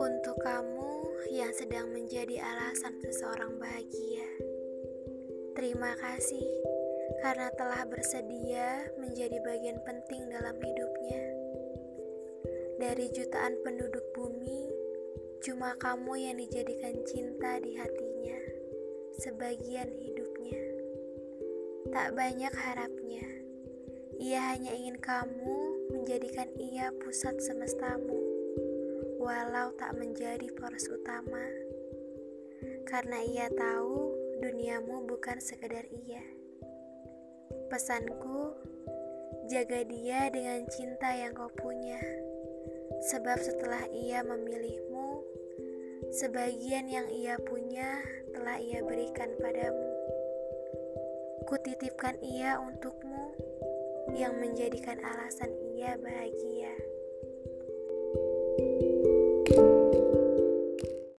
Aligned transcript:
Untuk 0.00 0.40
kamu 0.40 0.92
yang 1.36 1.52
sedang 1.52 1.92
menjadi 1.92 2.40
alasan 2.40 2.96
seseorang 3.04 3.60
bahagia, 3.60 4.24
terima 5.52 5.92
kasih 6.00 6.48
karena 7.20 7.52
telah 7.60 7.84
bersedia 7.84 8.88
menjadi 8.96 9.36
bagian 9.44 9.76
penting 9.84 10.32
dalam 10.32 10.56
hidupnya. 10.56 11.24
Dari 12.80 13.12
jutaan 13.12 13.60
penduduk 13.60 14.16
bumi, 14.16 14.64
cuma 15.44 15.76
kamu 15.76 16.24
yang 16.24 16.40
dijadikan 16.40 17.04
cinta 17.04 17.60
di 17.60 17.76
hatinya, 17.76 18.40
sebagian 19.20 19.92
hidupnya. 19.92 20.64
Tak 21.92 22.16
banyak 22.16 22.54
harapnya, 22.56 23.39
ia 24.30 24.54
hanya 24.54 24.70
ingin 24.70 24.94
kamu 25.02 25.58
menjadikan 25.90 26.46
ia 26.54 26.94
pusat 27.02 27.34
semestamu, 27.42 28.14
walau 29.18 29.74
tak 29.74 29.90
menjadi 29.98 30.46
poros 30.54 30.86
utama. 30.86 31.42
Karena 32.86 33.18
ia 33.26 33.50
tahu 33.50 34.14
duniamu 34.38 35.02
bukan 35.10 35.42
sekedar 35.42 35.82
ia. 36.06 36.22
Pesanku, 37.74 38.54
jaga 39.50 39.82
dia 39.82 40.30
dengan 40.30 40.62
cinta 40.70 41.10
yang 41.10 41.34
kau 41.34 41.50
punya. 41.50 41.98
Sebab 43.10 43.34
setelah 43.42 43.82
ia 43.90 44.22
memilihmu, 44.22 45.26
sebagian 46.14 46.86
yang 46.86 47.10
ia 47.10 47.34
punya 47.42 47.98
telah 48.30 48.62
ia 48.62 48.78
berikan 48.86 49.34
padamu. 49.42 49.90
Kutitipkan 51.50 52.14
ia 52.22 52.62
untukmu 52.62 53.34
yang 54.14 54.36
menjadikan 54.40 54.98
alasan 55.04 55.52
ia 55.76 55.96
bahagia. 56.00 56.72